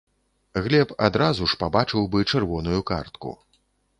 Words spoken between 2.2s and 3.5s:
чырвоную картку.